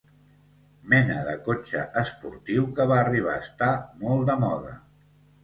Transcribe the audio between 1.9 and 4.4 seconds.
esportiu que va arribar a estar molt de